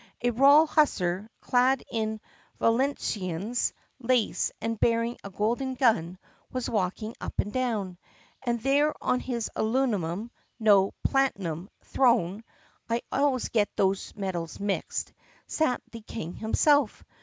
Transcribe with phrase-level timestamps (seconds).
[0.23, 2.19] A royal hussar, clad in
[2.57, 6.17] Valenciennes lace and bearing a golden gun,
[6.51, 7.99] was walking up and down.
[8.41, 10.31] And there on his aluminum—
[10.69, 12.43] no, platinum— throne
[12.89, 15.13] (I always get those metals mixed)
[15.45, 17.03] sat the King himself.